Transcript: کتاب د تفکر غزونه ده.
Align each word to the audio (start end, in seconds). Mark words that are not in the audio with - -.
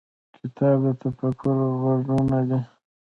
کتاب 0.39 0.79
د 0.83 0.85
تفکر 1.01 1.57
غزونه 1.81 2.39
ده. 2.49 2.59